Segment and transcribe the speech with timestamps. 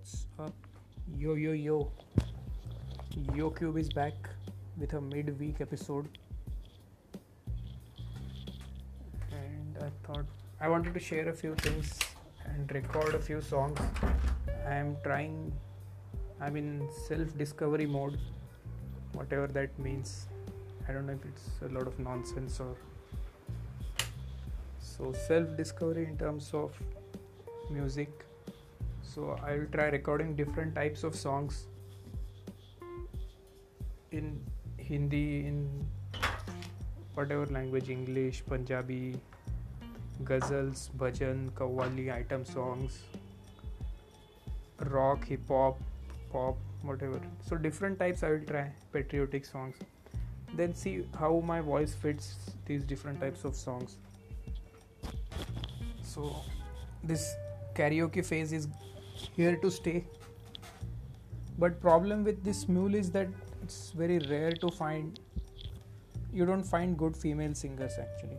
[0.00, 0.54] What's up?
[1.18, 1.92] Yo, yo, yo.
[3.34, 4.14] Yo Cube is back
[4.78, 6.08] with a midweek episode.
[9.30, 10.24] And I thought
[10.58, 11.98] I wanted to share a few things
[12.46, 13.78] and record a few songs.
[14.66, 15.52] I am trying,
[16.40, 18.18] I'm in self discovery mode,
[19.12, 20.28] whatever that means.
[20.88, 22.74] I don't know if it's a lot of nonsense or.
[24.78, 26.72] So, self discovery in terms of
[27.70, 28.24] music
[29.12, 31.66] so i'll try recording different types of songs
[34.10, 34.32] in
[34.90, 35.58] hindi in
[37.18, 39.02] whatever language english punjabi
[40.30, 42.98] ghazals bhajan qawwali item songs
[44.96, 45.80] rock hip hop
[46.32, 47.20] pop whatever.
[47.46, 49.76] So different types i will try patriotic songs.
[50.54, 53.96] Then see how my voice fits these different types of songs.
[56.02, 56.34] So
[57.04, 57.34] this
[57.74, 58.68] karaoke phase is
[59.36, 60.04] here to stay
[61.58, 63.28] but problem with this mule is that
[63.62, 65.20] it's very rare to find
[66.32, 68.38] you don't find good female singers actually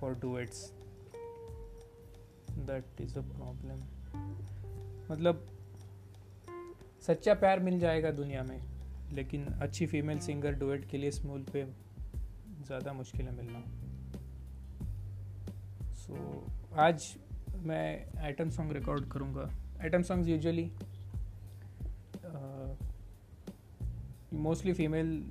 [0.00, 0.72] for duets
[2.66, 3.86] that is a problem
[5.10, 5.46] मतलब
[7.06, 8.60] सच्चा प्यार मिल जाएगा दुनिया में
[9.12, 11.64] लेकिन अच्छी female singer duet के लिए स्मूल पे
[12.66, 13.62] ज़्यादा मुश्किल है मिलना
[15.94, 17.14] सो so, आज
[17.66, 19.50] मैं आइटम सॉन्ग रिकॉर्ड करूँगा
[19.80, 20.70] item songs usually
[24.32, 25.22] mostly female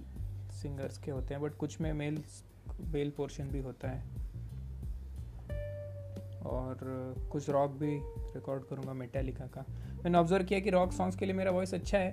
[0.51, 2.23] singers के होते हैं बट कुछ में मेल
[2.81, 4.03] मेल पोर्शन भी होता है।
[6.45, 7.99] और uh, कुछ रॉक भी
[8.33, 9.65] रिकॉर्ड करूँगा मेटालिका का।
[10.03, 12.11] मैंने ऑब्ज़र्व किया कि रॉक सॉन्ग्स के लिए मेरा वॉइस अच्छा है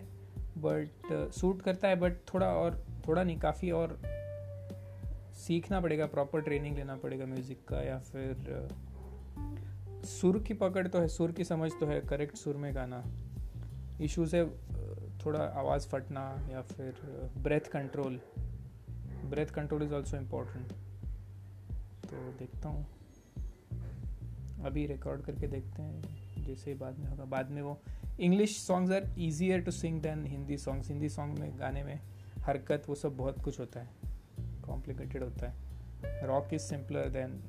[0.58, 4.00] बट सूट uh, करता है बट थोड़ा और थोड़ा नहीं काफ़ी और
[5.34, 8.85] सीखना पड़ेगा प्रॉपर ट्रेनिंग लेना पड़ेगा म्यूज़िक का या फिर uh,
[10.06, 13.02] सुर की पकड़ तो है, सुर की समझ तो है करेक्ट सुर में गाना।
[14.00, 14.44] इश्यूज़ है
[15.18, 16.94] थोड़ा आवाज़ फटना या फिर
[17.38, 18.20] breath control
[19.24, 20.72] breath control is also important
[22.04, 22.86] तो देखता हूँ।
[24.64, 27.80] अभी रिकॉर्ड करके देखते हैं, जैसे ही बाद में होगा। बाद में वो
[28.20, 32.00] English songs are easier to sing than Hindi songs Hindi song में, गाने में
[32.38, 33.88] हरकत, वो सब बहुत कुछ होता है।
[34.62, 37.42] कॉम्प्लिकेटेड होता है। Rock is simpler than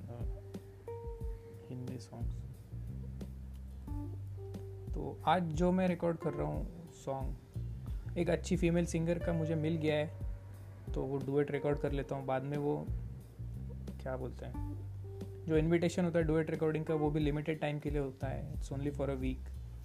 [1.70, 2.47] Hindi songs
[4.98, 9.56] तो आज जो मैं रिकॉर्ड कर रहा हूँ सॉन्ग एक अच्छी फीमेल सिंगर का मुझे
[9.56, 10.08] मिल गया है
[10.94, 12.76] तो वो डुएट रिकॉर्ड कर लेता हूँ। बाद में वो,
[14.02, 14.54] क्या बोलते हैं,
[15.48, 18.54] जो इनविटेशन होता है डुएट रिकॉर्डिंग का, वो भी लिमिटेड टाइम के लिए होता है।
[18.54, 19.40] It's only for a week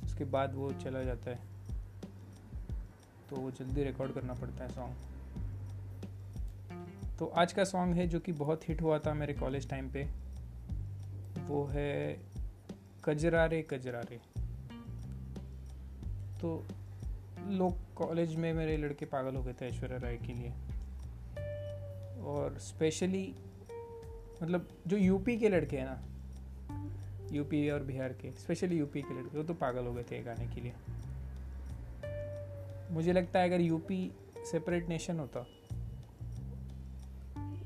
[0.04, 1.38] उसके बाद वो चला जाता है।
[3.30, 4.94] तो वो जल्दी रिकॉर्ड करना पड़ता है सॉन्ग
[7.18, 10.08] तो आज का सॉन्ग है जो कि बहुत हिट हुआ था मेरे कॉलेज टाइम पे।
[11.46, 12.18] वो है
[13.04, 14.31] कजरारे कजरारे
[16.42, 16.64] तो
[17.48, 20.52] लोग कॉलेज में मेरे लड़के पागल हो गए थे ऐश्वर्या राय के लिए।
[22.22, 23.34] और स्पेशली
[24.42, 26.02] मतलब जो यूपी के लड़के हैं ना
[27.32, 30.46] यूपी और बिहार के स्पेशली यूपी के लड़के, वो तो पागल हो गए थे गाने
[30.54, 30.72] के लिए।
[32.90, 34.00] मुझे लगता है अगर यूपी
[34.50, 35.40] सेपरेट नेशन होता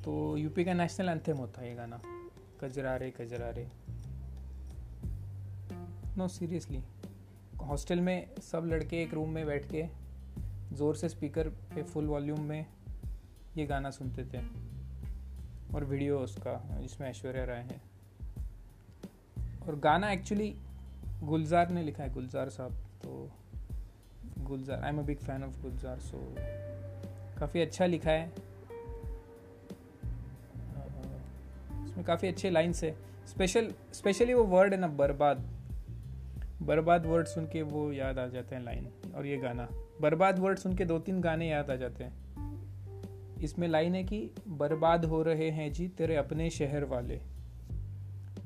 [0.04, 2.00] तो यूपी का नेशनल एंथम होता ये गाना
[2.60, 3.68] Kajrare Kajrare
[6.18, 6.78] no seriously
[7.62, 9.86] hostel में सब लड़के एक रूम में बैठ के
[10.72, 12.66] ज़ोर से स्पीकर पे फुल वॉल्यूम में
[13.56, 14.38] ये गाना सुनते थे।
[15.74, 17.80] और वीडियो उसका, जिसमें ऐश्वर्या राय है।
[19.68, 20.56] और गाना एक्चुअली
[21.22, 23.30] गुलजार ने लिखा है, गुलजार साहब। तो
[24.38, 26.34] Gulzar I am a big fan of Gulzar so
[27.38, 28.32] काफ़ी अच्छा लिखा है।
[31.86, 32.96] इसमें काफ़ी अच्छे लाइन्स है।
[33.26, 35.55] स्पेशल स्पेशली वो वर्ड है ना, बर्बाद।
[36.66, 39.68] बर्बाद वर्ड सुन के वो याद आ जाते हैं लाइन और ये गाना।
[40.00, 42.26] बर्बाद वर्ड सुन के दो तीन गाने याद आ जाते हैं।
[43.42, 47.20] इसमें लाइन है कि, बर्बाद हो रहे हैं जी तेरे अपने शहर वाले।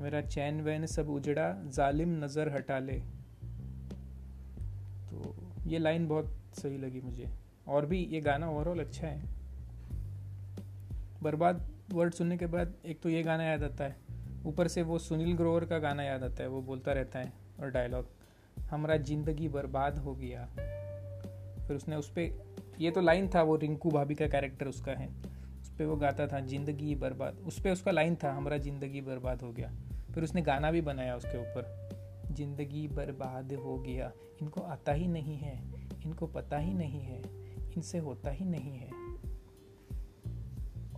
[0.00, 3.00] मेरा चैन वैन सब उजड़ा, जालिम नज़र हटा ले।
[5.11, 5.34] तो
[5.67, 7.28] ये लाइन बहुत सही लगी मुझे।
[7.69, 9.22] और भी ये गाना ओवरऑल अच्छा है।
[11.22, 13.96] बर्बाद वर्ड सुनने के बाद एक तो ये गाना याद आता है।
[14.46, 17.70] ऊपर से वो सुनील ग्रोवर का गाना याद आता है, वो बोलता रहता है और
[17.70, 18.06] डायलॉग
[18.70, 20.46] हमारा ज़िंदगी बर्बाद हो गया।
[21.66, 25.08] फिर उसने उस पर ये तो लाइन था वो रिंकू भाभी का कैरेक्टर उसका है।
[25.60, 29.42] उस पर वो गाता था, ज़िंदगी बर्बाद, उस पर उसका लाइन था, हमारा ज़िंदगी बर्बाद
[29.42, 29.70] हो गया।
[30.14, 31.68] फिर उसने गाना भी बनाया उसके ऊपर,
[32.32, 34.10] ज़िंदगी बर्बाद हो गया।
[34.42, 35.58] इनको आता ही नहीं है,
[36.04, 37.20] इनको पता ही नहीं है,
[37.76, 38.90] इनसे होता ही नहीं है।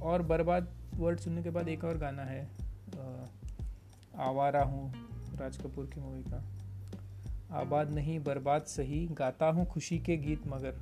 [0.02, 2.42] और बर्बाद वर्ड सुनने के बाद एक और गाना है
[4.20, 6.42] आवारा हूँ राज कपूर की मूवी का।
[7.52, 10.74] आबाद नहीं, बर्बाद सही, गाता हूँ खुशी के गीत मगर।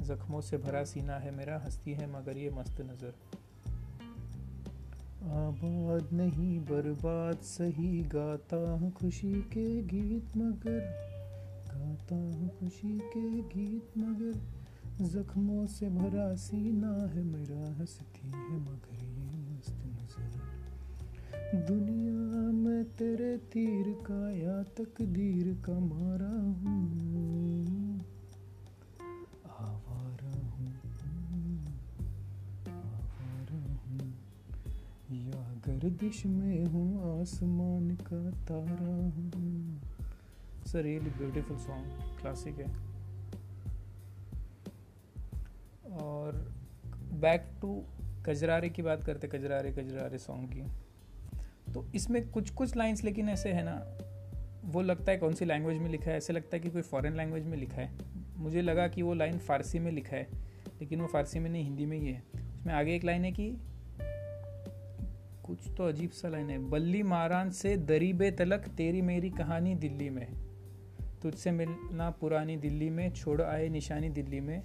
[0.00, 3.14] जख्मों से भरा सीना है मेरा, हस्ती है मगर ये मस्त नज़र।
[5.22, 10.80] आबाद नहीं, बर्बाद सही, गाता हूँ खुशी के गीत मगर।
[11.74, 14.34] गाता हूँ खुशी के गीत मगर।
[15.02, 20.60] जख्मों से भरा सीना है मेरा, हंसती है मगर ये मस्त नज़र।
[21.54, 21.91] दुनिया
[22.82, 27.02] में तेरे तीर का या तकदीर का मारा हूँ।
[35.66, 39.76] गर्दिश में हूँ, आसमान का तारा हूँ।
[40.60, 41.86] It's really beautiful song
[42.20, 42.68] classic है।
[45.92, 46.54] और
[47.12, 47.82] बैक टू
[48.26, 50.91] कजरारे की बात करते कजरारे कजरारे सॉन्ग की।
[51.74, 53.98] तो इसमें कुछ कुछ लाइंस लेकिन ऐसे है ना,
[54.64, 57.16] वो लगता है कौन सी लैंग्वेज में लिखा है, ऐसे लगता है कि कोई फॉरेन
[57.16, 57.90] लैंग्वेज में लिखा है।
[58.36, 60.28] मुझे लगा कि वो लाइन फारसी में लिखा है,
[60.80, 63.56] लेकिन वो फारसी में नहीं, हिंदी में ही है। उसमें आगे एक लाइन है कि
[65.44, 70.10] कुछ तो अजीब सा लाइन है, बल्ली मारान से दरीबे तलक, तेरी मेरी कहानी दिल्ली
[70.10, 70.26] में।
[71.22, 74.62] तुझसे मिलना पुरानी दिल्ली में, छोड़ आए निशानी दिल्ली में।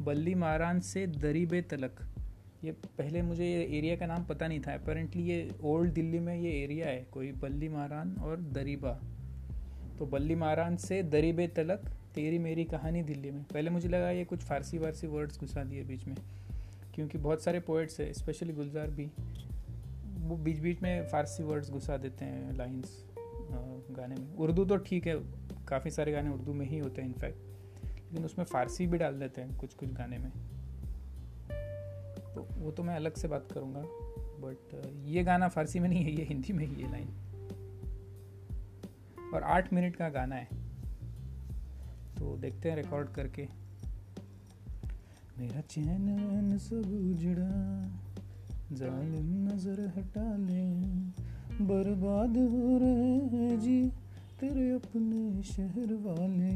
[0.00, 2.15] बल्ली मारान से दरीबे तलक।
[2.64, 6.34] ये पहले मुझे ये एरिया का नाम पता नहीं था। अपेरेंटली ये ओल्ड दिल्ली में
[6.34, 8.92] ये एरिया है, कोई बल्ली मारान और दरीबा।
[9.98, 14.24] तो बल्ली मारान से दरीबे तलक तेरी मेरी कहानी दिल्ली में। पहले मुझे लगा ये
[14.24, 16.16] कुछ फारसी वारसी वर्ड्स घुसा दिए बीच में,
[16.94, 19.10] क्योंकि बहुत सारे पोइट्स है स्पेशली गुलजार भी।
[20.18, 23.02] वो बीच बीच में फारसी वर्ड्स घुसा देते हैं लाइन्स
[23.92, 25.14] गाने में। उर्दू तो ठीक है,
[25.68, 27.44] काफ़ी सारे गाने उर्दू में ही होते हैं इनफैक्ट
[28.06, 30.30] लेकिन उसमें फ़ारसी भी डाल देते हैं कुछ कुछ गाने में।
[32.36, 33.82] तो वो तो मैं अलग से बात करूँगा
[34.40, 34.74] बट
[35.06, 37.08] ये गाना फारसी में नहीं है, ये हिंदी में ही है लाइन
[39.34, 40.48] और आठ मिनट का गाना है।
[42.18, 43.46] तो देखते हैं रिकॉर्ड करके।
[45.38, 47.48] मेरा चैन सब उजड़ा,
[48.72, 50.64] जालिम नज़र हटा ले।
[51.64, 53.80] बर्बाद हो रहे जी
[54.40, 56.54] तेरे अपने शहर वाले।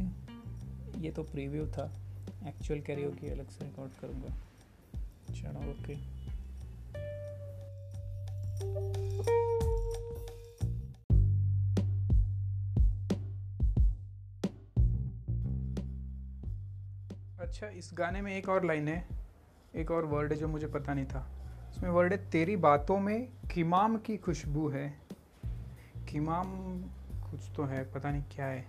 [1.03, 1.91] ये तो प्रीव्यू था।
[2.49, 4.35] एक्चुअल कैरियो की अलग से रिकॉर्ड करूँगा।
[5.41, 5.95] चलो ओके।
[17.41, 19.09] अच्छा इस गाने में एक और लाइन है,
[19.75, 21.27] एक और वर्ड है जो मुझे पता नहीं था।
[21.71, 24.89] उसमें वर्ड है, तेरी बातों में किमाम की खुशबू है।
[26.09, 26.47] किमाम
[27.31, 28.67] कुछ तो है, पता नहीं क्या है।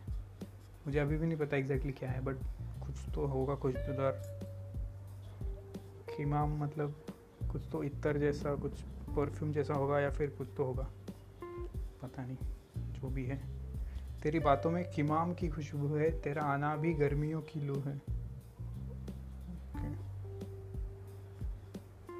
[0.87, 2.35] मुझे अभी भी नहीं पता एग्जैक्टली क्या है बट
[2.85, 4.50] कुछ तो होगा, खुशबूदार।
[6.17, 7.05] किमाम मतलब
[7.51, 10.89] कुछ तो इतर जैसा, कुछ परफ्यूम जैसा होगा या फिर कुछ तो होगा?
[12.01, 12.37] पता नहीं,
[12.77, 13.41] जो भी है।
[14.23, 18.21] तेरी बातों में किमाम की खुशबू है, तेरा आना भी गर्मियों की लू है।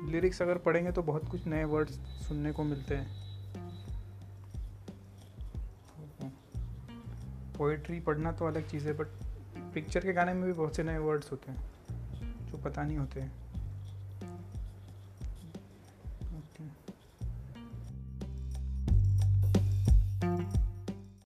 [0.06, 1.94] लिरिक्स अगर पढ़ेंगे तो बहुत कुछ नए वर्ड्स
[2.28, 3.22] सुनने को मिलते हैं।
[7.58, 9.08] पोइट्री पढ़ना तो अलग चीज़ है बट
[9.74, 11.72] पिक्चर के गाने में भी बहुत से नए वर्ड्स होते हैं,
[12.52, 13.41] जो पता नहीं होते हैं।